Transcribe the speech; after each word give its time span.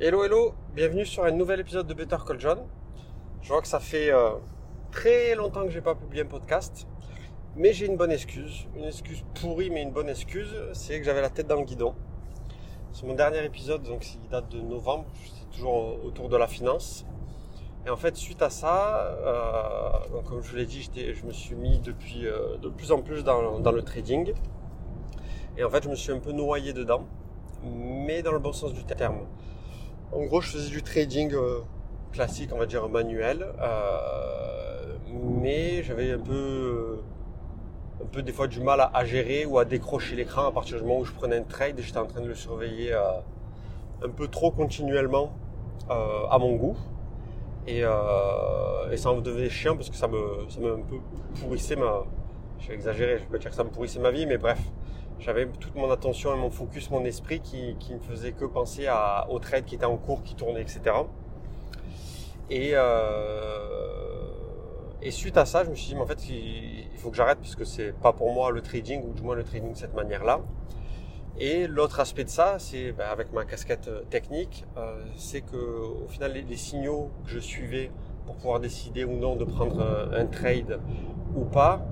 Hello, 0.00 0.24
hello, 0.24 0.54
bienvenue 0.74 1.06
sur 1.06 1.22
un 1.22 1.30
nouvel 1.30 1.60
épisode 1.60 1.86
de 1.86 1.94
Better 1.94 2.16
Call 2.26 2.40
John. 2.40 2.58
Je 3.42 3.48
vois 3.48 3.62
que 3.62 3.68
ça 3.68 3.78
fait 3.78 4.10
euh, 4.10 4.30
très 4.90 5.36
longtemps 5.36 5.62
que 5.62 5.70
j'ai 5.70 5.80
pas 5.80 5.94
publié 5.94 6.24
un 6.24 6.26
podcast, 6.26 6.88
mais 7.54 7.72
j'ai 7.72 7.86
une 7.86 7.96
bonne 7.96 8.10
excuse, 8.10 8.66
une 8.74 8.86
excuse 8.86 9.24
pourrie, 9.40 9.70
mais 9.70 9.82
une 9.82 9.92
bonne 9.92 10.08
excuse, 10.08 10.52
c'est 10.72 10.98
que 10.98 11.04
j'avais 11.04 11.20
la 11.20 11.30
tête 11.30 11.46
dans 11.46 11.54
le 11.54 11.64
guidon. 11.64 11.94
C'est 12.90 13.06
mon 13.06 13.14
dernier 13.14 13.44
épisode, 13.44 13.84
donc 13.84 14.04
il 14.16 14.28
date 14.28 14.48
de 14.48 14.60
novembre, 14.60 15.04
c'est 15.32 15.56
toujours 15.56 16.04
autour 16.04 16.28
de 16.28 16.36
la 16.36 16.48
finance. 16.48 17.06
Et 17.86 17.90
en 17.90 17.96
fait, 17.96 18.16
suite 18.16 18.42
à 18.42 18.50
ça, 18.50 19.16
euh, 19.24 20.20
comme 20.28 20.42
je 20.42 20.50
vous 20.50 20.56
l'ai 20.56 20.66
dit, 20.66 20.90
je 20.92 21.24
me 21.24 21.32
suis 21.32 21.54
mis 21.54 21.78
depuis 21.78 22.26
euh, 22.26 22.56
de 22.56 22.68
plus 22.68 22.90
en 22.90 23.00
plus 23.00 23.22
dans, 23.22 23.60
dans 23.60 23.72
le 23.72 23.82
trading. 23.82 24.32
Et 25.56 25.62
en 25.62 25.70
fait, 25.70 25.84
je 25.84 25.88
me 25.88 25.94
suis 25.94 26.10
un 26.10 26.18
peu 26.18 26.32
noyé 26.32 26.72
dedans, 26.72 27.06
mais 27.62 28.24
dans 28.24 28.32
le 28.32 28.40
bon 28.40 28.52
sens 28.52 28.72
du 28.72 28.84
terme. 28.84 29.20
En 30.14 30.26
gros, 30.26 30.40
je 30.40 30.50
faisais 30.50 30.70
du 30.70 30.80
trading 30.80 31.34
euh, 31.34 31.58
classique, 32.12 32.50
on 32.52 32.58
va 32.58 32.66
dire 32.66 32.88
manuel, 32.88 33.44
euh, 33.60 34.96
mais 35.10 35.82
j'avais 35.82 36.12
un 36.12 36.20
peu, 36.20 37.00
un 38.00 38.06
peu 38.06 38.22
des 38.22 38.30
fois 38.30 38.46
du 38.46 38.60
mal 38.60 38.88
à, 38.92 39.04
gérer 39.04 39.44
ou 39.44 39.58
à 39.58 39.64
décrocher 39.64 40.14
l'écran 40.14 40.46
à 40.46 40.52
partir 40.52 40.78
du 40.78 40.84
moment 40.84 41.00
où 41.00 41.04
je 41.04 41.12
prenais 41.12 41.38
un 41.38 41.42
trade. 41.42 41.80
J'étais 41.80 41.98
en 41.98 42.06
train 42.06 42.20
de 42.20 42.28
le 42.28 42.36
surveiller 42.36 42.92
euh, 42.92 43.02
un 44.04 44.08
peu 44.08 44.28
trop 44.28 44.52
continuellement 44.52 45.32
à 45.88 46.38
mon 46.38 46.54
goût. 46.54 46.76
Et, 47.66 47.82
ça 47.82 49.12
me 49.12 49.20
devenait 49.20 49.50
chiant 49.50 49.74
parce 49.74 49.90
que 49.90 49.96
ça 49.96 50.06
me, 50.06 50.48
ça 50.48 50.60
me 50.60 50.74
un 50.74 50.82
peu 50.82 50.96
pourrissait 51.40 51.74
ma. 51.74 52.04
Je 52.60 52.68
vais 52.68 52.74
exagérer, 52.74 53.18
je 53.18 53.24
pas 53.24 53.38
dire 53.38 53.50
que 53.50 53.56
ça 53.56 53.64
me 53.64 53.70
pourrissait 53.70 53.98
ma 53.98 54.12
vie, 54.12 54.26
mais 54.26 54.38
bref, 54.38 54.60
j'avais 55.18 55.46
toute 55.46 55.74
mon 55.74 55.90
attention 55.90 56.34
et 56.34 56.36
mon 56.36 56.50
focus, 56.50 56.90
mon 56.90 57.04
esprit 57.04 57.40
qui, 57.40 57.76
qui 57.78 57.94
ne 57.94 57.98
faisait 58.00 58.32
que 58.32 58.44
penser 58.44 58.86
à, 58.86 59.26
au 59.30 59.38
trade 59.38 59.64
qui 59.64 59.74
était 59.76 59.84
en 59.84 59.96
cours, 59.96 60.22
qui 60.22 60.34
tournait, 60.34 60.62
etc. 60.62 60.80
Et, 62.50 62.72
euh, 62.74 63.74
et 65.00 65.10
suite 65.10 65.36
à 65.36 65.44
ça, 65.44 65.64
je 65.64 65.70
me 65.70 65.74
suis 65.74 65.88
dit, 65.88 65.94
mais 65.94 66.02
en 66.02 66.06
fait, 66.06 66.28
il, 66.28 66.98
faut 66.98 67.10
que 67.10 67.16
j'arrête 67.16 67.38
puisque 67.38 67.66
c'est 67.66 67.92
pas 67.92 68.12
pour 68.12 68.32
moi 68.32 68.50
le 68.50 68.60
trading, 68.60 69.02
ou 69.02 69.12
du 69.12 69.22
moins 69.22 69.34
le 69.34 69.44
trading 69.44 69.72
de 69.72 69.76
cette 69.76 69.94
manière-là. 69.94 70.40
Et 71.38 71.66
l'autre 71.66 72.00
aspect 72.00 72.24
de 72.24 72.30
ça, 72.30 72.58
c'est 72.58 72.92
ben, 72.92 73.06
avec 73.10 73.32
ma 73.32 73.44
casquette 73.44 73.88
euh, 73.88 74.02
technique, 74.08 74.64
euh, 74.76 75.04
c'est 75.16 75.40
que 75.40 75.56
au 75.56 76.06
final, 76.08 76.32
les, 76.32 76.42
les, 76.42 76.56
signaux 76.56 77.10
que 77.24 77.30
je 77.30 77.40
suivais 77.40 77.90
pour 78.24 78.36
pouvoir 78.36 78.60
décider 78.60 79.04
ou 79.04 79.16
non 79.16 79.34
de 79.34 79.44
prendre 79.44 79.80
euh, 79.80 80.22
un 80.22 80.26
trade 80.26 80.78
ou 81.34 81.44
pas, 81.44 81.84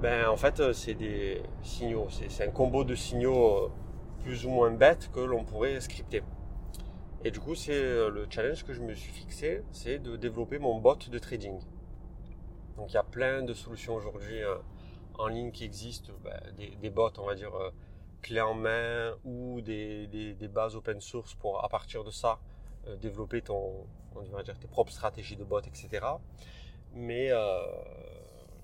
ben, 0.00 0.28
en 0.28 0.36
fait, 0.38 0.60
euh, 0.60 0.72
c'est 0.72 0.94
des 0.94 1.42
signaux. 1.62 2.08
C'est 2.08 2.42
un 2.48 2.50
combo 2.50 2.84
de 2.84 2.94
signaux 2.94 3.66
euh, 3.66 3.70
plus 4.22 4.46
ou 4.46 4.48
moins 4.48 4.70
bêtes 4.70 5.10
que 5.12 5.20
l'on 5.20 5.44
pourrait 5.44 5.78
scripter. 5.80 6.22
Et 7.22 7.30
du 7.30 7.38
coup, 7.38 7.54
c'est 7.54 7.74
euh, 7.74 8.08
le 8.08 8.26
challenge 8.30 8.64
que 8.64 8.72
je 8.72 8.80
me 8.80 8.94
suis 8.94 9.12
fixé, 9.12 9.62
c'est 9.72 9.98
de 9.98 10.16
développer 10.16 10.58
mon 10.58 10.78
bot 10.78 10.96
de 10.96 11.18
trading. 11.18 11.60
Donc, 12.78 12.92
il 12.92 12.94
y 12.94 12.96
a 12.96 13.02
plein 13.02 13.42
de 13.42 13.52
solutions 13.52 13.94
aujourd'hui 13.94 14.40
en 15.18 15.26
ligne 15.26 15.50
qui 15.50 15.64
existent, 15.64 16.14
ben, 16.24 16.40
des, 16.80 16.88
bots, 16.88 17.10
on 17.18 17.26
va 17.26 17.34
dire, 17.34 17.52
clés 18.22 18.40
en 18.40 18.54
main 18.54 19.14
ou 19.24 19.60
des, 19.60 20.34
bases 20.50 20.76
open 20.76 20.98
source 21.02 21.34
pour, 21.34 21.62
à 21.62 21.68
partir 21.68 22.04
de 22.04 22.10
ça, 22.10 22.38
développer 23.02 23.42
ton, 23.42 23.86
on 24.16 24.22
va 24.34 24.42
dire, 24.42 24.58
tes 24.58 24.66
propres 24.66 24.92
stratégies 24.92 25.36
de 25.36 25.44
bot, 25.44 25.60
etc. 25.60 26.06
Mais 26.94 27.30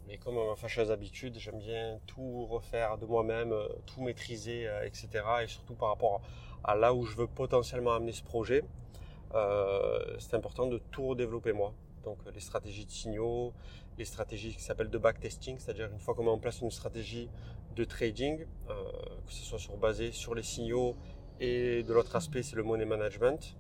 mais 0.06 0.18
comme 0.18 0.36
ma 0.36 0.54
fâcheuse 0.54 0.90
habitude, 0.90 1.38
j'aime 1.38 1.58
bien 1.58 1.98
tout 2.06 2.46
refaire 2.46 2.98
de 2.98 3.06
moi-même, 3.06 3.52
euh, 3.52 3.68
tout 3.86 4.00
maîtriser, 4.02 4.68
euh, 4.68 4.86
etc. 4.86 5.08
Et 5.42 5.46
surtout 5.48 5.74
par 5.74 5.88
rapport 5.88 6.20
à 6.64 6.74
là 6.76 6.94
où 6.94 7.04
je 7.04 7.16
veux 7.16 7.26
potentiellement 7.26 7.94
amener 7.94 8.12
ce 8.12 8.22
projet, 8.22 8.62
euh, 9.34 10.16
c'est 10.18 10.34
important 10.34 10.66
de 10.66 10.78
tout 10.90 11.08
redévelopper 11.08 11.52
moi. 11.52 11.74
Donc 12.04 12.18
les 12.32 12.40
stratégies 12.40 12.86
de 12.86 12.90
signaux, 12.90 13.52
les 13.98 14.04
stratégies 14.04 14.54
qui 14.54 14.62
s'appellent 14.62 14.90
de 14.90 14.98
backtesting, 14.98 15.58
c'est-à-dire 15.58 15.90
une 15.92 15.98
fois 15.98 16.14
qu'on 16.14 16.24
met 16.24 16.30
en 16.30 16.38
place 16.38 16.60
une 16.60 16.70
stratégie 16.70 17.28
de 17.74 17.84
trading, 17.84 18.46
que 18.68 19.32
ce 19.32 19.42
soit 19.44 19.58
sur, 19.58 19.76
basé 19.76 20.12
sur 20.12 20.34
les 20.34 20.44
signaux 20.44 20.94
et 21.40 21.82
de 21.82 21.92
l'autre 21.92 22.14
aspect 22.14 22.44
c'est 22.44 22.54
le 22.54 22.62
money 22.62 22.84
management, 22.84 23.56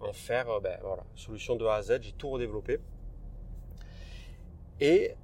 en 0.00 0.12
faire 0.14 0.60
ben, 0.62 0.78
voilà, 0.82 1.04
solution 1.14 1.56
de 1.56 1.66
A 1.66 1.74
à 1.74 1.82
Z, 1.82 1.98
j'ai 2.00 2.12
tout 2.12 2.30
redéveloppé. 2.30 2.80
Et 4.82 5.14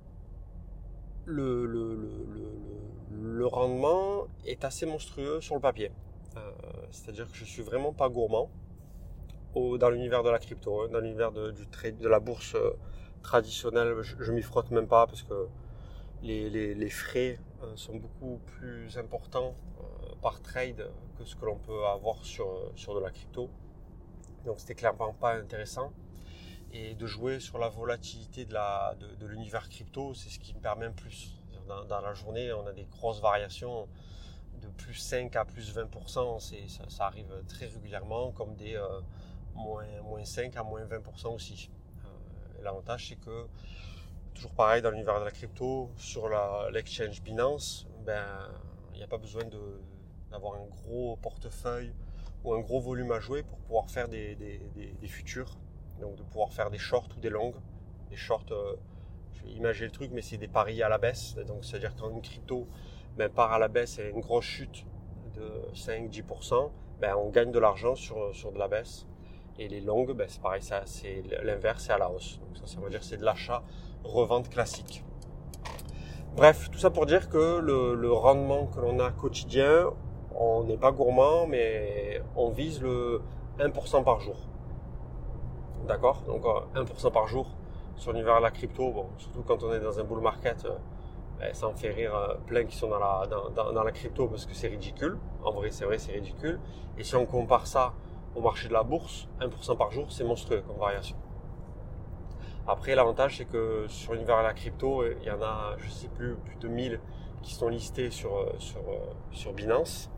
le, 1.25 1.99
rendement 3.43 4.29
est 4.47 4.65
assez 4.65 4.87
monstrueux 4.87 5.41
sur 5.41 5.57
le 5.57 5.61
papier. 5.61 5.91
Euh, 6.37 6.53
c'est-à-dire 6.93 7.29
que 7.29 7.37
je 7.37 7.45
suis 7.45 7.63
vraiment 7.63 7.93
pas 7.93 8.09
gourmand 8.09 8.49
dans 9.57 9.91
l'univers 9.91 10.23
de 10.23 10.31
la 10.31 10.39
crypto, 10.39 10.83
hein, 10.83 10.89
dans 10.93 11.01
l'univers 11.01 11.33
de, 11.33 11.53
la 12.09 12.21
bourse 12.21 12.55
euh, 12.55 12.71
traditionnelle. 13.25 13.97
Je, 14.03 14.15
je 14.21 14.31
m'y 14.31 14.43
frotte 14.43 14.71
même 14.71 14.87
pas 14.87 15.09
parce 15.09 15.25
que 15.25 15.49
les, 16.23 16.91
frais 16.91 17.41
euh, 17.65 17.73
sont 17.75 17.97
beaucoup 17.97 18.39
plus 18.47 18.97
importants 18.97 19.57
par 20.23 20.41
trade 20.41 20.89
que 21.19 21.25
ce 21.25 21.35
que 21.35 21.45
l'on 21.45 21.57
peut 21.57 21.85
avoir 21.85 22.25
sur, 22.25 22.71
sur 22.77 22.95
de 22.95 23.01
la 23.01 23.11
crypto. 23.11 23.51
Donc 24.47 24.61
c'était 24.61 24.77
clairement 24.77 25.15
pas 25.15 25.35
intéressant 25.35 25.93
et 26.73 26.95
de 26.95 27.07
jouer 27.07 27.41
sur 27.41 27.59
la 27.59 27.69
volatilité 27.69 28.45
de, 28.45 29.27
l'univers 29.27 29.69
crypto, 29.69 30.15
c'est 30.15 30.29
ce 30.29 30.39
qui 30.39 30.55
me 30.55 30.61
permet 30.61 30.87
un 30.87 30.93
plus. 30.93 31.35
Dans, 31.67 32.01
la 32.01 32.15
journée, 32.15 32.51
on 32.53 32.67
a 32.67 32.73
des 32.73 32.85
grosses 32.85 33.21
variations 33.21 33.89
de 34.63 34.69
plus 34.69 34.95
5 34.95 35.37
à 35.37 35.45
plus 35.45 35.77
20%, 35.77 36.89
ça, 36.89 37.05
arrive 37.07 37.31
très 37.47 37.67
régulièrement, 37.67 38.33
comme 38.33 38.55
des 38.57 38.75
euh, 38.75 39.01
moins, 39.55 39.85
moins 40.03 40.25
5 40.25 40.57
à 40.57 40.63
moins 40.63 40.85
20% 40.85 41.35
aussi. 41.35 41.71
Euh, 42.05 42.63
l'avantage, 42.63 43.09
c'est 43.09 43.17
que, 43.17 43.47
toujours 44.35 44.55
pareil 44.55 44.81
dans 44.81 44.91
l'univers 44.91 45.21
de 45.21 45.27
la 45.27 45.31
crypto, 45.31 45.91
sur 45.97 46.29
l'exchange 46.71 47.23
Binance, 47.23 47.87
ben, 48.07 48.25
il 48.95 48.97
n'y 48.97 49.05
a 49.05 49.09
pas 49.09 49.19
besoin 49.19 49.43
d'avoir 50.31 50.55
un 50.55 50.65
gros 50.65 51.17
portefeuille 51.17 51.93
ou 52.45 52.55
un 52.55 52.61
gros 52.61 52.81
volume 52.81 53.13
à 53.13 53.21
jouer 53.21 53.43
pour 53.43 53.59
pouvoir 53.59 53.91
faire 53.91 54.09
des, 54.09 54.35
des, 54.37 54.59
des 54.75 55.09
futurs 55.09 55.59
donc 55.99 56.17
de 56.17 56.23
pouvoir 56.23 56.53
faire 56.53 56.71
des 56.71 56.79
shorts 56.79 57.09
ou 57.17 57.21
des 57.21 57.31
longues. 57.31 57.57
Des 58.11 58.17
shorts, 58.17 58.45
euh, 58.51 58.77
je 59.33 59.45
vais 59.45 59.51
imaginer 59.51 59.87
le 59.87 59.93
truc, 59.93 60.11
mais 60.13 60.23
c'est 60.23 60.39
des 60.39 60.49
paris 60.49 60.83
à 60.83 60.89
la 60.89 60.99
baisse. 60.99 61.37
Donc 61.47 61.65
c'est-à-dire 61.65 61.95
quand 61.97 62.11
une 62.11 62.23
crypto 62.23 62.67
ben, 63.17 63.29
part 63.29 63.53
à 63.53 63.59
la 63.59 63.69
baisse 63.69 63.99
et 63.99 64.09
une 64.09 64.21
grosse 64.21 64.45
chute 64.45 64.87
de 65.35 65.75
5-10%, 65.75 66.71
ben, 67.01 67.15
on 67.17 67.29
gagne 67.31 67.53
de 67.53 67.59
l'argent 67.59 67.95
sur, 67.95 68.33
de 68.53 68.59
la 68.59 68.69
baisse. 68.69 69.07
Et 69.59 69.69
les 69.69 69.81
longues, 69.81 70.13
ben, 70.13 70.27
c'est 70.29 70.41
pareil, 70.41 70.63
c'est 70.63 71.23
l'inverse, 71.43 71.85
c'est 71.85 71.93
à 71.93 71.99
la 71.99 72.11
hausse. 72.11 72.41
Donc 72.41 72.57
ça, 72.57 72.67
ça 72.67 72.81
veut 72.81 72.91
dire 72.91 73.03
c'est 73.03 73.17
de 73.17 73.25
l'achat-revente 73.25 74.49
classique. 74.49 75.05
Bref, 76.37 76.71
tout 76.71 76.79
ça 76.79 76.91
pour 76.91 77.07
dire 77.07 77.29
que 77.29 77.59
le, 77.59 77.95
le 77.95 78.13
rendement 78.13 78.67
que 78.67 78.79
l'on 78.79 79.01
a 79.01 79.11
quotidien, 79.11 79.91
on 80.37 80.63
n'est 80.65 80.77
pas 80.77 80.93
gourmand, 80.93 81.49
mais 81.49 82.23
on 82.37 82.51
vise 82.51 82.81
le 82.81 83.21
1% 83.59 84.05
par 84.05 84.21
jour. 84.21 84.48
D'accord 85.87 86.23
Donc 86.27 86.45
1% 86.45 87.07
euh, 87.07 87.11
par 87.11 87.27
jour 87.27 87.47
sur 87.97 88.13
l'univers 88.13 88.37
de 88.37 88.43
la 88.43 88.51
crypto, 88.51 89.07
surtout 89.19 89.43
quand 89.43 89.63
on 89.63 89.73
est 89.73 89.81
dans 89.81 89.99
un 89.99 90.05
bull 90.05 90.21
market, 90.21 90.65
euh, 90.65 90.77
ben, 91.41 91.53
ça 91.53 91.67
en 91.67 91.75
fait 91.75 91.91
rire 91.91 92.15
euh, 92.15 92.35
plein 92.47 92.65
qui 92.65 92.77
sont 92.77 92.89
dans 92.89 93.83
la, 93.83 93.93
crypto 93.93 94.29
parce 94.29 94.47
que 94.47 94.55
c'est 94.55 94.69
ridicule. 94.69 95.19
En 95.43 95.53
vrai, 95.53 95.71
c'est 95.71 95.85
vrai, 95.85 95.99
c'est 95.99 96.13
ridicule. 96.13 96.61
Et 96.97 97.05
si 97.05 97.17
on 97.17 97.27
compare 97.27 97.67
ça 97.67 97.93
au 98.35 98.41
marché 98.41 98.69
de 98.69 98.73
la 98.73 98.83
bourse, 98.83 99.29
1% 99.41 99.77
par 99.77 99.91
jour, 99.91 100.11
c'est 100.11 100.25
monstrueux 100.25 100.63
comme 100.67 100.77
variation. 100.77 101.17
Après, 102.67 102.95
l'avantage, 102.95 103.39
c'est 103.39 103.47
que 103.47 103.87
sur 103.89 104.13
l'univers 104.13 104.39
de 104.39 104.43
la 104.43 104.53
crypto, 104.53 105.05
il 105.05 105.25
y 105.25 105.31
en 105.31 105.41
a, 105.43 105.77
je 105.79 105.89
sais 105.89 106.09
plus, 106.09 106.35
plus 106.37 106.57
de 106.57 106.69
1000 106.69 107.01
qui 107.43 107.55
sont 107.55 107.69
listés 107.69 108.11
sur 108.11 108.45
Binance. 109.57 110.11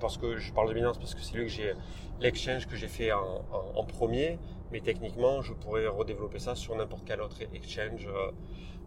Parce 0.00 0.16
que 0.16 0.36
je 0.36 0.52
parle 0.52 0.68
de 0.68 0.74
Binance 0.74 0.98
parce 0.98 1.14
que 1.14 1.20
c'est 1.20 1.34
lui 1.36 1.44
que 1.44 1.50
j'ai 1.50 1.74
l'exchange 2.20 2.66
que 2.66 2.76
j'ai 2.76 2.88
fait 2.88 3.12
en, 3.12 3.84
premier, 3.84 4.38
mais 4.70 4.80
techniquement, 4.80 5.42
je 5.42 5.52
pourrais 5.52 5.86
redévelopper 5.86 6.38
ça 6.38 6.54
sur 6.54 6.76
n'importe 6.76 7.04
quel 7.06 7.20
autre 7.20 7.40
exchange, 7.54 8.06
euh, 8.06 8.30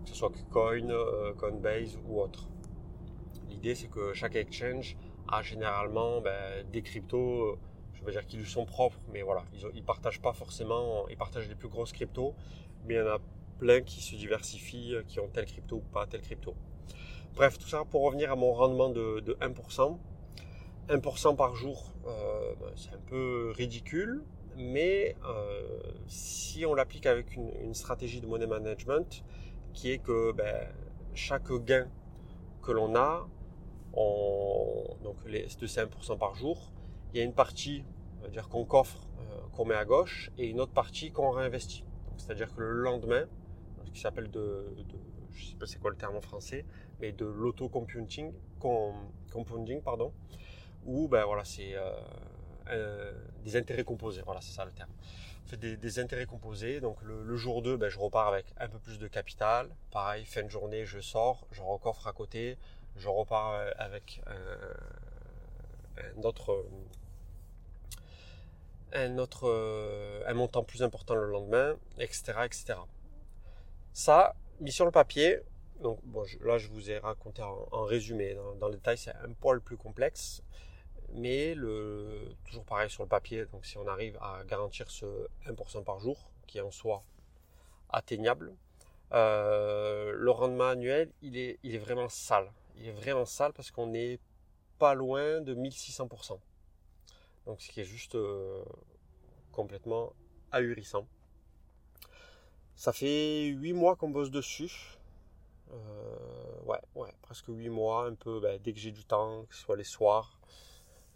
que 0.04 0.10
ce 0.10 0.16
soit 0.16 0.30
KuCoin, 0.30 0.90
euh, 0.90 1.34
Coinbase 1.34 1.98
ou 2.08 2.22
autre. 2.22 2.48
L'idée, 3.50 3.76
c'est 3.76 3.88
que 3.88 4.14
chaque 4.14 4.36
exchange 4.36 4.98
a 5.28 5.42
généralement 5.42 6.22
ben, 6.22 6.66
des 6.72 6.82
cryptos, 6.82 7.58
je 7.94 8.04
veux 8.04 8.12
dire 8.12 8.26
qu'ils 8.26 8.40
lui 8.40 8.50
sont 8.50 8.66
propres, 8.66 8.98
mais 9.12 9.22
voilà, 9.22 9.44
ils, 9.54 9.80
ne 9.80 9.86
partagent 9.86 10.22
pas 10.22 10.34
forcément, 10.34 11.08
ils 11.10 11.18
partagent 11.18 11.50
les 11.50 11.56
plus 11.56 11.70
grosses 11.70 11.94
cryptos, 11.94 12.36
mais 12.86 12.96
il 12.96 12.98
y 12.98 13.02
en 13.02 13.08
a 13.08 13.20
plein 13.60 13.82
qui 13.82 14.02
se 14.02 14.16
diversifient, 14.16 14.98
qui 15.08 15.20
ont 15.20 15.28
telle 15.28 15.46
crypto 15.46 15.78
ou 15.78 15.92
pas 15.94 16.06
telle 16.08 16.22
crypto. 16.22 16.56
Bref, 17.36 17.58
tout 17.58 17.68
ça 17.68 17.86
pour 17.86 18.04
revenir 18.04 18.32
à 18.32 18.36
mon 18.36 18.52
rendement 18.54 18.90
de, 18.90 19.22
de 19.22 19.34
1%. 19.36 19.98
1% 20.92 21.36
par 21.36 21.56
jour, 21.56 21.94
euh, 22.06 22.54
ben, 22.60 22.72
c'est 22.76 22.94
un 22.94 23.02
peu 23.08 23.52
ridicule, 23.56 24.24
mais 24.58 25.16
euh, 25.26 25.82
si 26.08 26.66
on 26.66 26.74
l'applique 26.74 27.06
avec 27.06 27.36
une, 27.36 27.74
stratégie 27.74 28.20
de 28.20 28.28
money 28.28 28.48
management, 28.48 29.24
qui 29.74 29.92
est 29.92 30.00
que 30.00 30.34
ben, 30.34 30.68
chaque 31.14 31.52
gain 31.66 31.88
que 32.62 32.72
l'on 32.72 32.96
a, 32.96 33.28
donc 33.94 35.18
les, 35.26 35.48
de 35.60 35.66
ces 35.66 35.82
1% 35.82 36.18
par 36.18 36.36
jour, 36.36 36.72
il 37.14 37.18
y 37.18 37.22
a 37.22 37.24
une 37.24 37.34
partie 37.34 37.84
qu'on 38.50 38.66
coffre, 38.66 39.08
qu'on 39.54 39.66
met 39.66 39.76
à 39.76 39.86
gauche, 39.86 40.32
et 40.38 40.48
une 40.48 40.60
autre 40.60 40.74
partie 40.74 41.12
qu'on 41.12 41.32
réinvestit. 41.32 41.86
C'est-à-dire 42.18 42.54
que 42.54 42.62
le 42.62 42.82
lendemain, 42.82 43.26
ce 43.86 43.92
qui 43.92 44.00
s'appelle 44.00 44.30
de, 44.30 44.76
quoi 45.82 45.90
le 45.90 45.98
terme 45.98 46.22
français, 46.22 46.66
mais 47.00 47.12
de 47.12 47.26
l'auto-compounding, 47.26 48.32
où 50.86 51.08
ben 51.08 51.24
voilà, 51.26 51.44
c'est 51.46 51.76
des 53.44 53.56
intérêts 53.56 53.84
composés, 53.84 54.22
voilà, 54.26 54.42
c'est 54.42 54.54
ça 54.54 54.66
le 54.66 54.72
terme. 54.72 54.92
fait 55.46 55.58
des, 55.58 56.00
intérêts 56.00 56.26
composés, 56.26 56.80
donc 56.80 57.02
le, 57.02 57.36
jour 57.36 57.62
2, 57.62 57.78
ben, 57.78 57.90
je 57.90 58.00
repars 58.00 58.28
avec 58.28 58.46
un 58.58 58.68
peu 58.68 58.80
plus 58.80 58.98
de 58.98 59.08
capital. 59.08 59.70
Pareil, 59.92 60.26
fin 60.26 60.44
de 60.44 60.50
journée, 60.50 60.86
je 60.86 61.00
sors, 61.00 61.48
je 61.52 61.62
recoffre 61.62 62.08
à 62.08 62.14
côté, 62.14 62.58
je 62.96 63.10
repars 63.10 63.60
avec 63.78 64.22
un 66.08 66.24
autre 66.24 66.66
un 68.94 69.18
autre 69.18 69.48
euh, 69.48 70.24
un 70.28 70.34
montant 70.34 70.64
plus 70.64 70.84
important 70.84 71.16
le 71.16 71.28
lendemain, 71.28 71.76
etc., 71.98 72.34
etc. 72.46 72.80
Ça, 73.94 74.36
mis 74.60 74.72
sur 74.72 74.86
le 74.86 74.92
papier, 74.92 75.40
donc 75.82 76.00
là 76.42 76.58
je 76.58 76.68
vous 76.68 76.92
ai 76.92 76.98
raconté 76.98 77.42
en, 77.42 77.84
résumé. 77.84 78.36
Dans, 78.60 78.68
le 78.68 78.76
détail, 78.76 78.98
c'est 78.98 79.12
un 79.12 79.34
poil 79.40 79.62
plus 79.62 79.78
complexe, 79.78 80.44
mais 81.14 81.56
le, 81.56 82.36
toujours 82.46 82.64
pareil 82.66 82.90
sur 82.90 83.04
le 83.04 83.10
papier. 83.10 83.46
Donc 83.48 83.66
si 83.66 83.78
on 83.78 83.88
arrive 83.88 84.18
à 84.22 84.44
garantir 84.46 84.90
ce 84.90 85.06
1% 85.46 85.84
par 85.84 86.00
jour, 86.00 86.32
qui 86.48 86.58
est 86.58 86.62
en 86.62 86.72
soi 86.72 87.04
atteignable, 87.90 88.54
euh, 89.14 90.14
le 90.16 90.32
rendement 90.32 90.70
annuel, 90.70 91.12
il 91.22 91.38
est, 91.38 91.60
il 91.64 91.76
est 91.76 91.80
vraiment 91.80 92.10
sale. 92.10 92.52
Il 92.78 92.88
est 92.88 92.94
vraiment 92.94 93.26
sale 93.26 93.54
parce 93.54 93.72
qu'on 93.72 93.94
est 93.94 94.20
pas 94.80 94.94
loin 94.94 95.42
de 95.42 95.54
1600%. 95.54 96.40
Donc 97.46 97.62
ce 97.62 97.70
qui 97.70 97.82
est 97.82 97.86
juste 97.86 98.16
euh, 98.16 98.64
complètement 99.52 100.14
ahurissant. 100.52 101.08
Ça 102.76 102.94
fait 102.94 103.46
8 103.48 103.74
mois 103.74 103.96
qu'on 103.96 104.10
bosse 104.10 104.32
dessus. 104.32 104.98
Euh, 105.72 106.62
ouais, 106.66 106.80
ouais, 106.96 107.14
presque 107.22 107.46
8 107.48 107.70
mois, 107.70 108.06
un 108.06 108.16
peu 108.16 108.40
ben, 108.40 108.60
dès 108.62 108.74
que 108.74 108.80
j'ai 108.80 108.92
du 108.92 109.06
temps, 109.06 109.46
que 109.46 109.56
ce 109.56 109.62
soit 109.62 109.78
les 109.78 109.84
soirs, 109.84 110.40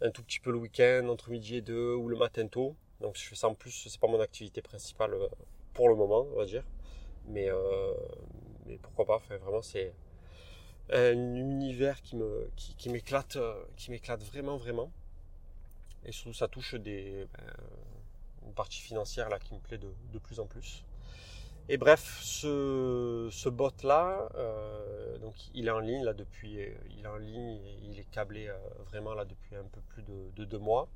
un 0.00 0.10
tout 0.10 0.22
petit 0.22 0.40
peu 0.40 0.50
le 0.50 0.58
week-end, 0.58 1.08
entre 1.08 1.30
midi 1.30 1.56
et 1.56 1.60
deux, 1.62 1.94
ou 1.94 2.08
le 2.08 2.16
matin 2.16 2.46
tôt. 2.46 2.76
Donc 3.00 3.16
je 3.16 3.22
fais 3.22 3.34
ça 3.34 3.48
en 3.48 3.54
plus, 3.54 3.70
c'est 3.88 4.00
pas 4.00 4.08
mon 4.08 4.20
activité 4.20 4.62
principale 4.62 5.14
euh, 5.14 5.28
pour 5.74 5.88
le 5.88 5.96
moment, 5.96 6.26
on 6.32 6.36
va 6.36 6.46
dire. 6.46 6.64
Mais, 7.28 7.48
mais 8.66 8.78
pourquoi 8.78 9.04
pas, 9.04 9.36
vraiment 9.38 9.62
c'est 9.62 9.92
un 10.90 11.34
univers 11.34 12.00
qui 12.02 12.16
me 12.16 12.50
qui, 12.56 12.88
m'éclate 12.88 13.36
euh, 13.36 13.64
qui 13.76 13.90
m'éclate 13.90 14.22
vraiment 14.22 14.56
vraiment 14.56 14.92
et 16.04 16.12
surtout 16.12 16.32
ça 16.32 16.46
touche 16.46 16.74
des 16.76 17.26
ben, 17.32 17.44
une 18.46 18.54
partie 18.54 18.80
financière 18.80 19.28
là 19.28 19.38
qui 19.38 19.54
me 19.54 19.58
plaît 19.58 19.78
de, 19.78 20.18
plus 20.18 20.38
en 20.38 20.46
plus 20.46 20.84
et 21.68 21.76
bref 21.76 22.20
ce, 22.22 23.28
ce 23.30 23.48
bot 23.48 23.70
là 23.82 24.28
euh, 24.36 25.18
donc 25.18 25.34
il 25.54 25.66
est 25.66 25.70
en 25.70 25.80
ligne 25.80 26.04
là 26.04 26.12
depuis 26.12 26.58
il 26.90 27.00
est 27.02 27.06
en 27.06 27.16
ligne 27.16 27.58
il 27.82 27.98
est 27.98 28.10
câblé 28.10 28.48
euh, 28.48 28.56
vraiment 28.86 29.14
là 29.14 29.24
depuis 29.24 29.56
un 29.56 29.64
peu 29.64 29.80
plus 29.88 30.02
de, 30.02 30.44
deux 30.44 30.58
mois 30.58 30.88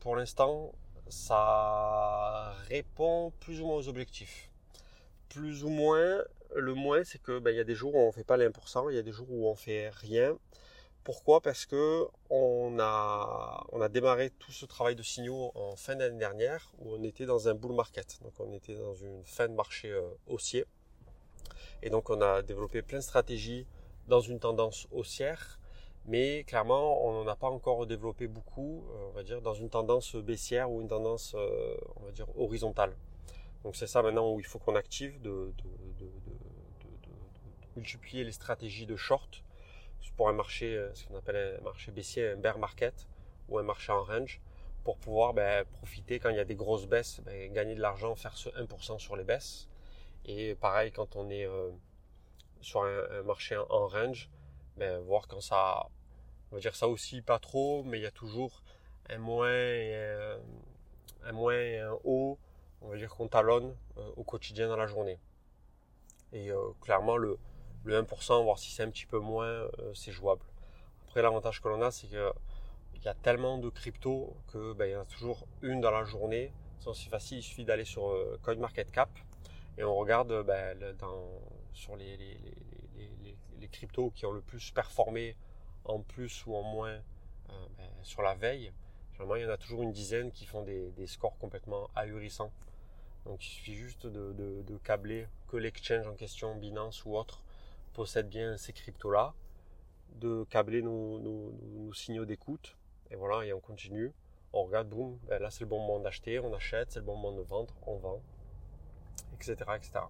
pour 0.00 0.16
l'instant 0.16 0.72
ça 1.08 2.54
répond 2.68 3.32
plus 3.40 3.60
ou 3.60 3.66
moins 3.66 3.76
aux 3.76 3.88
objectifs 3.88 4.50
plus 5.28 5.64
ou 5.64 5.68
moins 5.68 6.22
le 6.56 6.74
moins, 6.74 7.04
c'est 7.04 7.20
que 7.20 7.38
ben, 7.38 7.50
il 7.50 7.56
y 7.56 7.60
a 7.60 7.64
des 7.64 7.74
jours 7.74 7.94
où 7.94 7.98
on 7.98 8.12
fait 8.12 8.24
pas 8.24 8.36
les 8.36 8.46
1%, 8.48 8.90
il 8.90 8.96
y 8.96 8.98
a 8.98 9.02
des 9.02 9.12
jours 9.12 9.30
où 9.30 9.48
on 9.48 9.54
fait 9.54 9.90
rien. 9.90 10.36
Pourquoi? 11.04 11.40
Parce 11.40 11.66
que 11.66 12.06
on 12.30 12.78
a, 12.78 13.66
on 13.72 13.80
a 13.80 13.88
démarré 13.88 14.30
tout 14.30 14.52
ce 14.52 14.66
travail 14.66 14.94
de 14.94 15.02
signaux 15.02 15.50
en 15.56 15.74
fin 15.74 15.96
d'année 15.96 16.18
dernière 16.18 16.72
où 16.78 16.94
on 16.94 17.02
était 17.02 17.26
dans 17.26 17.48
un 17.48 17.54
bull 17.54 17.74
market. 17.74 18.20
Donc 18.22 18.34
on 18.38 18.52
était 18.52 18.76
dans 18.76 18.94
une 18.94 19.24
fin 19.24 19.48
de 19.48 19.54
marché 19.54 19.90
euh, 19.90 20.02
haussier. 20.28 20.64
Et 21.82 21.90
donc 21.90 22.08
on 22.08 22.20
a 22.20 22.42
développé 22.42 22.82
plein 22.82 22.98
de 22.98 23.02
stratégies 23.02 23.66
dans 24.06 24.20
une 24.20 24.38
tendance 24.38 24.86
haussière. 24.92 25.58
Mais 26.06 26.44
clairement, 26.44 27.04
on 27.04 27.24
n'en 27.24 27.30
a 27.30 27.36
pas 27.36 27.48
encore 27.48 27.86
développé 27.86 28.26
beaucoup, 28.26 28.84
euh, 28.90 29.08
on 29.08 29.12
va 29.12 29.22
dire, 29.24 29.40
dans 29.40 29.54
une 29.54 29.70
tendance 29.70 30.14
baissière 30.16 30.70
ou 30.70 30.80
une 30.80 30.88
tendance, 30.88 31.34
euh, 31.36 31.76
on 31.96 32.04
va 32.04 32.12
dire, 32.12 32.26
horizontale. 32.36 32.96
Donc 33.64 33.76
c'est 33.76 33.86
ça 33.86 34.02
maintenant 34.02 34.32
où 34.32 34.40
il 34.40 34.46
faut 34.46 34.58
qu'on 34.58 34.74
active, 34.74 35.20
de, 35.20 35.52
multiplier 37.74 38.22
les 38.22 38.32
stratégies 38.32 38.84
de 38.84 38.96
short 38.96 39.42
pour 40.10 40.28
un 40.28 40.32
marché, 40.32 40.76
euh, 40.76 40.92
ce 40.94 41.06
qu'on 41.06 41.16
appelle 41.16 41.58
un 41.60 41.62
marché 41.62 41.92
baissier, 41.92 42.30
un 42.30 42.36
bear 42.36 42.58
market 42.58 43.06
ou 43.48 43.58
un 43.58 43.62
marché 43.62 43.92
en 43.92 44.02
range, 44.02 44.40
pour 44.84 44.98
pouvoir 44.98 45.32
ben, 45.32 45.64
profiter 45.64 46.18
quand 46.18 46.30
il 46.30 46.36
y 46.36 46.40
a 46.40 46.44
des 46.44 46.54
grosses 46.54 46.86
baisses, 46.86 47.20
ben, 47.20 47.52
gagner 47.52 47.74
de 47.74 47.80
l'argent, 47.80 48.14
faire 48.16 48.36
ce 48.36 48.48
1% 48.50 48.98
sur 48.98 49.16
les 49.16 49.24
baisses. 49.24 49.68
Et 50.24 50.54
pareil 50.56 50.92
quand 50.92 51.16
on 51.16 51.30
est 51.30 51.46
euh, 51.46 51.70
sur 52.60 52.82
un, 52.82 53.22
marché 53.22 53.56
en 53.56 53.86
range, 53.86 54.28
ben, 54.76 54.98
voir 55.00 55.28
quand 55.28 55.40
ça, 55.40 55.88
on 56.50 56.56
va 56.56 56.60
dire 56.60 56.74
ça 56.74 56.88
aussi 56.88 57.22
pas 57.22 57.38
trop, 57.38 57.82
mais 57.84 57.98
il 57.98 58.02
y 58.02 58.06
a 58.06 58.10
toujours 58.10 58.62
un 59.08 59.18
moins 59.18 59.50
et 59.50 59.94
un, 61.24 61.32
moins 61.32 61.54
un 61.54 61.98
haut, 62.04 62.38
on 62.80 62.88
va 62.88 62.96
dire 62.96 63.10
qu'on 63.10 63.28
talonne 63.28 63.76
euh, 63.98 64.10
au 64.16 64.24
quotidien 64.24 64.68
dans 64.68 64.76
la 64.76 64.86
journée. 64.86 65.18
Et 66.32 66.50
clairement 66.80 67.18
le, 67.18 67.38
le 67.84 68.02
1%, 68.02 68.42
voir 68.44 68.58
si 68.58 68.70
c'est 68.70 68.82
un 68.82 68.90
petit 68.90 69.06
peu 69.06 69.18
moins, 69.18 69.46
euh, 69.46 69.68
c'est 69.94 70.12
jouable. 70.12 70.42
Après, 71.08 71.22
l'avantage 71.22 71.60
que 71.60 71.68
l'on 71.68 71.82
a, 71.82 71.90
c'est 71.90 72.06
qu'il 72.06 73.02
y 73.04 73.08
a 73.08 73.14
tellement 73.14 73.58
de 73.58 73.68
crypto 73.68 74.36
que 74.52 74.72
ben, 74.72 74.86
il 74.86 74.92
y 74.92 74.96
en 74.96 75.02
a 75.02 75.06
toujours 75.06 75.46
une 75.62 75.80
dans 75.80 75.90
la 75.90 76.04
journée. 76.04 76.52
C'est 76.80 77.10
facile, 77.10 77.38
il 77.38 77.42
suffit 77.42 77.64
d'aller 77.64 77.84
sur 77.84 78.08
euh, 78.08 78.38
CoinMarketCap 78.42 79.10
et 79.78 79.84
on 79.84 79.94
regarde 79.94 80.44
ben, 80.44 80.76
sur 81.72 81.96
les, 81.96 82.18
cryptos 83.70 84.10
qui 84.10 84.26
ont 84.26 84.32
le 84.32 84.42
plus 84.42 84.70
performé 84.72 85.34
en 85.84 86.00
plus 86.00 86.44
ou 86.46 86.54
en 86.54 86.62
moins 86.62 86.90
euh, 86.90 87.66
ben, 87.78 87.88
sur 88.02 88.20
la 88.22 88.34
veille. 88.34 88.72
Généralement, 89.12 89.36
il 89.36 89.42
y 89.42 89.46
en 89.46 89.50
a 89.50 89.56
toujours 89.56 89.82
une 89.82 89.92
dizaine 89.92 90.30
qui 90.30 90.44
font 90.44 90.62
des, 90.62 91.06
scores 91.06 91.38
complètement 91.38 91.88
ahurissants. 91.94 92.52
Donc 93.24 93.44
il 93.46 93.48
suffit 93.48 93.74
juste 93.74 94.06
de, 94.06 94.32
de, 94.32 94.62
de 94.62 94.76
câbler 94.78 95.26
que 95.48 95.56
l'exchange 95.56 96.06
en 96.06 96.14
question, 96.14 96.56
Binance 96.56 97.04
ou 97.04 97.16
autre, 97.16 97.41
possède 97.92 98.28
bien 98.28 98.56
ces 98.56 98.72
cryptos-là, 98.72 99.34
de 100.16 100.44
câbler 100.50 100.82
nos, 100.82 101.92
signaux 101.94 102.24
d'écoute. 102.24 102.76
Et 103.10 103.16
voilà, 103.16 103.44
et 103.44 103.52
on 103.52 103.60
continue. 103.60 104.12
On 104.52 104.64
regarde, 104.64 104.88
boum, 104.88 105.18
ben 105.28 105.40
là 105.40 105.50
c'est 105.50 105.60
le 105.60 105.66
bon 105.66 105.80
moment 105.80 106.00
d'acheter, 106.00 106.38
on 106.38 106.52
achète, 106.54 106.92
c'est 106.92 106.98
le 106.98 107.06
bon 107.06 107.16
moment 107.16 107.36
de 107.36 107.42
vendre, 107.42 107.74
on 107.86 107.96
vend, 107.96 108.20
etc. 109.34 109.54
etc. 109.76 110.00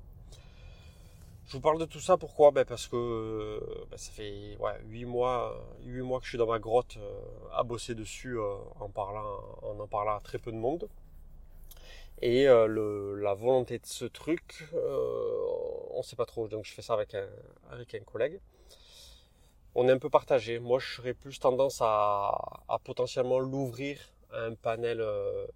Je 1.47 1.53
vous 1.53 1.61
parle 1.61 1.79
de 1.79 1.85
tout 1.85 2.01
ça 2.01 2.17
pourquoi? 2.17 2.51
Ben 2.51 2.65
Parce 2.65 2.89
que 2.89 3.61
ben 3.91 3.97
ça 3.97 4.11
fait 4.11 4.57
ouais, 4.59 4.81
8, 4.87 5.05
mois, 5.05 5.55
8 5.85 6.03
mois 6.03 6.19
que 6.19 6.25
je 6.25 6.31
suis 6.31 6.39
dans 6.39 6.47
ma 6.47 6.59
grotte 6.59 6.97
euh, 6.97 7.21
à 7.53 7.63
bosser 7.63 7.95
dessus 7.95 8.39
euh, 8.39 8.57
en, 8.81 8.89
parlant, 8.89 9.41
en 9.63 9.79
en 9.79 9.87
parlant 9.87 10.17
à 10.17 10.21
très 10.21 10.39
peu 10.39 10.51
de 10.51 10.57
monde. 10.57 10.89
Et 12.23 12.49
euh, 12.49 13.17
la 13.21 13.35
volonté 13.35 13.79
de 13.79 13.87
ce 13.87 14.05
truc, 14.05 14.65
on 15.93 16.03
sait 16.03 16.17
pas 16.17 16.27
trop. 16.27 16.49
Donc 16.49 16.65
je 16.65 16.73
fais 16.73 16.83
ça 16.83 16.95
avec 16.95 17.15
un, 17.15 17.29
avec 17.71 17.95
un 17.95 18.01
collègue. 18.01 18.41
On 19.75 19.89
est 19.89 19.93
un 19.93 19.99
peu 19.99 20.11
partagé. 20.11 20.59
Moi, 20.59 20.79
je 20.79 20.97
serais 20.97 21.15
plus 21.15 21.39
tendance 21.39 21.79
à, 21.81 22.37
potentiellement 22.85 23.39
l'ouvrir 23.39 23.99
à 24.31 24.43
un 24.43 24.55
panel 24.55 25.01
euh, 25.01 25.47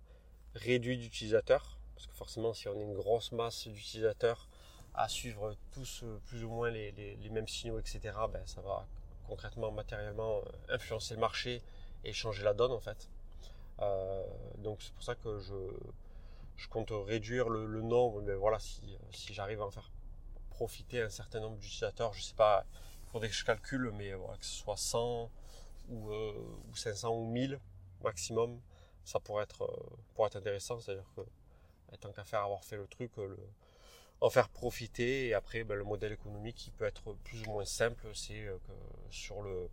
réduit 0.55 0.97
d'utilisateurs. 0.97 1.79
Parce 1.95 2.07
que 2.07 2.15
forcément, 2.15 2.55
si 2.55 2.67
on 2.69 2.79
a 2.79 2.83
une 2.83 2.95
grosse 2.95 3.33
masse 3.33 3.69
d'utilisateurs 3.69 4.49
à 4.95 5.09
suivre 5.09 5.55
tous 5.71 6.03
euh, 6.03 6.19
plus 6.27 6.45
ou 6.45 6.49
moins 6.49 6.71
les, 6.71 7.19
mêmes 7.31 7.49
signaux, 7.49 7.79
etc., 7.79 8.01
ben, 8.33 8.41
ça 8.47 8.63
va 8.63 8.87
concrètement, 9.29 9.71
matériellement 9.71 10.39
euh, 10.39 10.75
influencer 10.75 11.15
le 11.15 11.21
marché 11.21 11.61
et 12.05 12.13
changer 12.15 12.43
la 12.43 12.55
donne 12.55 12.73
en 12.73 12.81
fait. 12.81 13.11
donc 14.59 14.81
c'est 14.81 14.93
pour 14.95 15.03
ça 15.03 15.15
que 15.17 15.39
je, 15.41 15.53
je 16.57 16.69
compte 16.69 16.91
réduire 16.91 17.49
le, 17.49 17.83
nombre, 17.83 18.23
mais 18.23 18.35
voilà, 18.35 18.59
si, 18.59 18.99
si 19.13 19.35
j'arrive 19.35 19.61
à 19.61 19.67
en 19.67 19.71
faire 19.71 19.91
profiter 20.57 21.03
un 21.03 21.11
certain 21.11 21.41
nombre 21.41 21.59
d'utilisateurs. 21.59 22.13
Je 22.15 22.23
sais 22.23 22.35
pas, 22.35 22.65
il 23.05 23.11
faudrait 23.11 23.29
que 23.29 23.35
je 23.35 23.45
calcule, 23.45 23.91
mais 23.93 24.15
voilà, 24.15 24.37
que 24.39 24.45
ce 24.45 24.57
soit 24.57 24.77
100 24.77 25.31
ou, 25.89 26.11
euh, 26.11 26.33
ou 26.69 26.75
500 26.75 27.15
ou 27.15 27.27
1000 27.27 27.61
maximum, 28.03 28.61
ça 29.05 29.21
pourrait 29.21 29.45
être, 29.45 29.65
euh, 29.65 29.97
pourrait 30.15 30.29
être 30.29 30.37
intéressant. 30.37 30.81
C'est-à-dire 30.81 31.11
que 31.15 31.21
bah, 31.21 31.97
tant 32.01 32.13
qu'à 32.13 32.25
faire 32.25 32.41
avoir 32.41 32.65
fait 32.65 32.77
le 32.77 32.87
truc, 32.87 33.17
le, 33.19 33.39
en 34.21 34.31
faire 34.31 34.49
profiter 34.49 35.29
et 35.29 35.35
après 35.35 35.63
ben, 35.63 35.77
le 35.77 35.85
modèle 35.85 36.13
économique 36.13 36.57
qui 36.57 36.71
peut 36.71 36.87
être 36.87 37.13
plus 37.25 37.43
ou 37.47 37.51
moins 37.51 37.65
simple, 37.67 38.09
c'est 38.15 38.47
euh, 38.47 38.59
que 38.67 38.73
sur 39.11 39.43
le, 39.43 39.69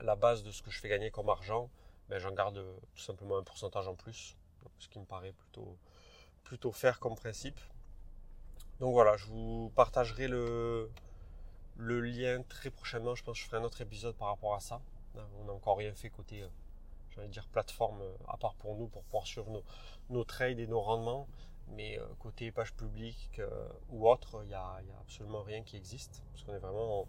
la 0.00 0.16
base 0.16 0.42
de 0.42 0.50
ce 0.50 0.62
que 0.62 0.70
je 0.70 0.78
fais 0.80 0.88
gagner 0.88 1.10
comme 1.10 1.30
argent, 1.30 1.70
ben, 2.08 2.18
j'en 2.18 2.32
garde 2.32 2.62
tout 2.94 3.02
simplement 3.02 3.38
un 3.38 3.42
pourcentage 3.42 3.88
en 3.88 3.94
plus, 3.94 4.36
ce 4.78 4.88
qui 4.88 4.98
me 4.98 5.04
paraît 5.04 5.32
plutôt, 5.32 5.76
plutôt 6.44 6.72
faire 6.72 6.98
comme 7.00 7.14
principe. 7.14 7.60
Donc 8.80 8.92
voilà, 8.92 9.16
je 9.16 9.26
vous 9.26 9.72
partagerai 9.74 10.28
le, 10.28 10.90
le 11.76 12.00
lien 12.00 12.42
très 12.42 12.70
prochainement. 12.70 13.14
Je 13.14 13.24
pense 13.24 13.36
que 13.36 13.42
je 13.42 13.46
ferai 13.46 13.58
un 13.58 13.64
autre 13.64 13.80
épisode 13.80 14.14
par 14.16 14.28
rapport 14.28 14.54
à 14.54 14.60
ça. 14.60 14.80
On 15.40 15.44
n'a 15.44 15.52
encore 15.52 15.78
rien 15.78 15.94
fait 15.94 16.10
côté, 16.10 16.42
euh, 16.42 16.48
j'allais 17.10 17.28
dire 17.28 17.48
plateforme 17.48 18.02
à 18.28 18.36
part 18.36 18.54
pour 18.56 18.76
nous 18.76 18.86
pour 18.88 19.02
pouvoir 19.04 19.26
suivre 19.26 19.50
nos, 19.50 19.64
nos 20.10 20.24
trades 20.24 20.58
et 20.58 20.66
nos 20.66 20.80
rendements. 20.80 21.26
Mais 21.68 21.98
côté 22.20 22.52
page 22.52 22.72
publique 22.74 23.40
ou 23.88 24.08
autre, 24.08 24.40
il 24.44 24.48
n'y 24.48 24.54
a, 24.54 24.80
absolument 25.00 25.42
rien 25.42 25.64
qui 25.64 25.76
existe. 25.76 26.22
Parce 26.32 26.44
qu'on 26.44 26.54
est 26.54 26.60
vraiment 26.60 27.08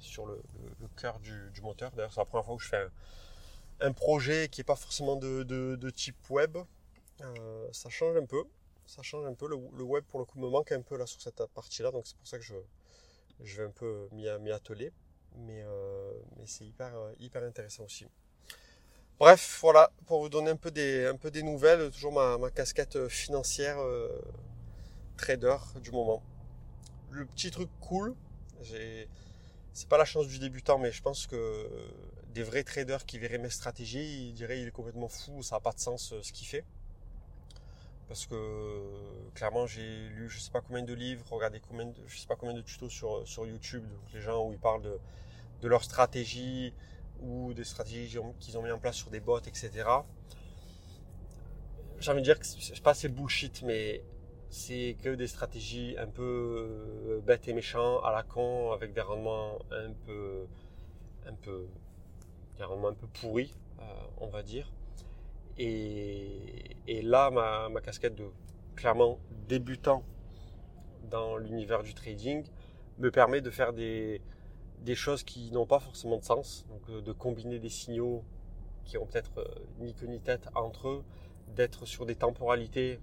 sur 0.00 0.26
le, 0.26 0.42
cœur 0.96 1.20
du, 1.20 1.60
moteur. 1.62 1.92
D'ailleurs, 1.92 2.12
c'est 2.12 2.20
la 2.20 2.24
première 2.24 2.44
fois 2.44 2.56
que 2.56 2.62
je 2.62 2.68
fais 2.68 2.86
un, 3.80 3.92
projet 3.92 4.48
qui 4.48 4.60
n'est 4.60 4.64
pas 4.64 4.76
forcément 4.76 5.16
de, 5.16 5.90
type 5.90 6.30
web. 6.30 6.58
Ça 7.72 7.88
change 7.88 8.16
un 8.16 8.26
peu. 8.26 8.44
Ça 8.86 9.02
change 9.02 9.26
un 9.26 9.34
peu. 9.34 9.48
Le, 9.48 9.84
web, 9.84 10.04
pour 10.04 10.18
le 10.20 10.26
coup, 10.26 10.38
me 10.38 10.48
manque 10.48 10.72
un 10.72 10.82
peu 10.82 10.96
là 10.96 11.06
sur 11.06 11.20
cette 11.20 11.44
partie-là. 11.54 11.90
Donc, 11.90 12.06
c'est 12.06 12.16
pour 12.16 12.26
ça 12.26 12.38
que 12.38 12.44
je, 12.44 12.54
vais 13.56 13.64
un 13.64 13.70
peu 13.70 14.08
m'y 14.12 14.50
atteler. 14.50 14.92
Mais, 15.36 15.62
euh, 15.62 16.12
c'est 16.44 16.64
hyper, 16.66 16.96
euh, 16.96 17.12
hyper 17.20 17.42
intéressant 17.44 17.84
aussi. 17.84 18.06
Bref, 19.18 19.58
voilà, 19.60 19.92
pour 20.06 20.22
vous 20.22 20.28
donner 20.28 20.50
un 20.50 20.56
peu 20.56 20.70
des, 20.70 21.42
nouvelles, 21.42 21.90
toujours 21.90 22.12
ma, 22.12 22.50
casquette 22.50 23.06
financière 23.08 23.78
euh, 23.78 24.08
trader 25.16 25.56
du 25.82 25.90
moment. 25.92 26.22
Le 27.10 27.26
petit 27.26 27.50
truc 27.50 27.68
cool, 27.80 28.16
c'est 28.62 29.88
pas 29.88 29.98
la 29.98 30.06
chance 30.06 30.26
du 30.26 30.38
débutant, 30.38 30.78
mais 30.78 30.90
je 30.90 31.02
pense 31.02 31.26
que 31.26 31.68
des 32.32 32.42
vrais 32.42 32.64
traders 32.64 33.04
qui 33.04 33.18
verraient 33.18 33.38
mes 33.38 33.50
stratégies, 33.50 34.28
ils 34.28 34.32
diraient 34.32 34.62
il 34.62 34.68
est 34.68 34.72
complètement 34.72 35.08
fou, 35.08 35.42
ça 35.42 35.56
n'a 35.56 35.60
pas 35.60 35.72
de 35.72 35.80
sens 35.80 36.14
ce 36.22 36.32
qu'il 36.32 36.46
fait 36.46 36.64
parce 38.10 38.26
que 38.26 38.34
clairement 39.36 39.68
j'ai 39.68 40.08
lu 40.08 40.28
je 40.28 40.40
sais 40.40 40.50
pas 40.50 40.60
combien 40.60 40.82
de 40.82 40.92
livres, 40.92 41.24
regardé 41.30 41.60
combien 41.60 41.86
de, 41.86 41.94
je 42.08 42.18
sais 42.18 42.26
pas 42.26 42.34
combien 42.34 42.56
de 42.56 42.60
tutos 42.60 42.88
sur, 42.88 43.26
sur 43.26 43.46
YouTube, 43.46 43.84
donc 43.84 44.12
les 44.12 44.20
gens 44.20 44.44
où 44.44 44.52
ils 44.52 44.58
parlent 44.58 44.82
de, 44.82 44.98
de 45.62 45.68
leur 45.68 45.84
stratégie 45.84 46.74
ou 47.20 47.54
des 47.54 47.62
stratégies 47.62 48.18
qu'ils 48.40 48.58
ont 48.58 48.62
mis 48.62 48.72
en 48.72 48.80
place 48.80 48.96
sur 48.96 49.10
des 49.10 49.20
bots, 49.20 49.38
etc. 49.38 49.70
J'ai 52.00 52.10
envie 52.10 52.20
de 52.20 52.24
dire 52.24 52.40
que 52.40 52.46
c'est 52.46 52.82
pas 52.82 52.94
c'est 52.94 53.08
bullshit, 53.08 53.62
mais 53.62 54.02
c'est 54.48 54.96
que 55.00 55.14
des 55.14 55.28
stratégies 55.28 55.94
un 55.96 56.08
peu 56.08 56.24
euh, 57.06 57.20
bêtes 57.20 57.46
et 57.46 57.52
méchants 57.52 58.00
à 58.02 58.10
la 58.10 58.24
con 58.24 58.72
avec 58.72 58.92
des 58.92 59.02
rendements 59.02 59.56
un 59.70 59.92
peu 59.92 60.48
un 61.26 61.34
peu 61.34 61.68
des 62.58 62.64
rendements 62.64 62.88
un 62.88 62.94
peu 62.94 63.06
pourris, 63.06 63.54
euh, 63.78 63.82
on 64.18 64.26
va 64.26 64.42
dire. 64.42 64.72
Et, 65.62 67.02
là, 67.02 67.30
ma, 67.30 67.80
casquette 67.82 68.14
de 68.14 68.24
clairement 68.76 69.18
débutant 69.46 70.02
dans 71.10 71.36
l'univers 71.36 71.82
du 71.82 71.92
trading 71.92 72.44
me 72.98 73.10
permet 73.10 73.42
de 73.42 73.50
faire 73.50 73.74
des, 73.74 74.22
choses 74.94 75.22
qui 75.22 75.52
n'ont 75.52 75.66
pas 75.66 75.78
forcément 75.78 76.16
de 76.16 76.24
sens. 76.24 76.64
Donc 76.68 76.80
euh, 76.88 77.02
de 77.02 77.12
combiner 77.12 77.58
des 77.58 77.68
signaux 77.68 78.24
qui 78.84 78.96
ont 78.96 79.04
peut-être 79.04 79.38
euh, 79.38 79.44
ni 79.80 79.94
queue 79.94 80.06
ni 80.06 80.20
tête 80.20 80.48
entre 80.54 80.88
eux, 80.88 81.04
d'être 81.54 81.84
sur 81.84 82.06
des 82.06 82.16
temporalités 82.16 82.98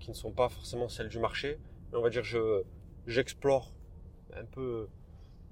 qui 0.00 0.10
ne 0.10 0.16
sont 0.16 0.32
pas 0.32 0.48
forcément 0.48 0.88
celles 0.88 1.08
du 1.08 1.20
marché. 1.20 1.58
Mais 1.92 1.98
on 1.98 2.02
va 2.02 2.10
dire 2.10 2.22
que 2.22 2.64
j'explore 3.06 3.72
un 4.34 4.44
peu 4.44 4.88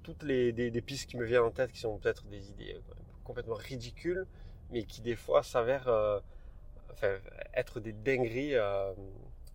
toutes 0.03 0.23
les 0.23 0.51
des, 0.51 0.81
pistes 0.81 1.09
qui 1.09 1.15
me 1.15 1.23
viennent 1.23 1.43
en 1.43 1.51
tête 1.51 1.71
qui 1.71 1.79
sont 1.79 1.97
peut-être 1.99 2.25
des 2.27 2.49
idées 2.49 2.75
euh, 2.75 2.93
complètement 3.23 3.55
ridicules, 3.55 4.27
mais 4.71 4.83
qui 4.83 4.99
des 4.99 5.15
fois 5.15 5.41
s'avèrent 5.41 5.87
être 7.53 7.79
des 7.79 7.93
dingueries 7.93 8.55
euh, 8.55 8.93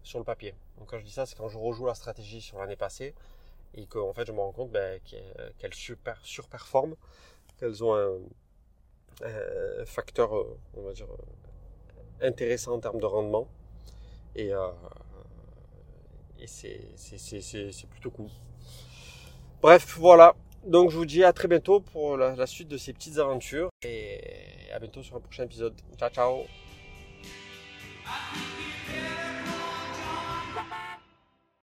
sur 0.02 0.18
le 0.18 0.24
papier. 0.24 0.54
Donc 0.78 0.90
quand 0.90 0.98
je 0.98 1.04
dis 1.04 1.10
ça, 1.10 1.26
c'est 1.26 1.36
quand 1.36 1.48
je 1.48 1.58
rejoue 1.58 1.86
la 1.86 1.94
stratégie 1.94 2.40
sur 2.40 2.58
l'année 2.58 2.76
passée 2.76 3.14
et 3.74 3.86
que 3.86 3.98
en 3.98 4.12
fait 4.12 4.26
je 4.26 4.32
me 4.32 4.38
rends 4.38 4.52
compte 4.52 4.70
ben, 4.70 5.00
qu'elles 5.58 5.74
surperforment, 5.74 6.96
qu'elles 7.58 7.82
ont 7.82 7.94
un, 7.94 8.18
facteur, 9.86 10.36
euh, 10.36 10.58
euh, 10.76 10.94
intéressant 12.20 12.74
en 12.74 12.80
termes 12.80 13.00
de 13.00 13.06
rendement. 13.06 13.48
Et, 14.36 14.50
et 16.40 16.46
c'est 16.46 17.86
plutôt 17.88 18.10
cool. 18.10 18.28
Bref, 19.62 19.96
voilà. 19.98 20.34
Donc 20.66 20.90
je 20.90 20.96
vous 20.96 21.06
dis 21.06 21.22
à 21.22 21.32
très 21.32 21.46
bientôt 21.46 21.80
pour 21.80 22.16
la 22.16 22.46
suite 22.46 22.68
de 22.68 22.76
ces 22.76 22.92
petites 22.92 23.18
aventures 23.18 23.68
et 23.82 24.20
à 24.72 24.78
bientôt 24.78 25.02
sur 25.02 25.16
un 25.16 25.20
prochain 25.20 25.44
épisode. 25.44 25.74
Ciao 25.98 26.10
ciao 26.10 26.63
I 28.06 28.44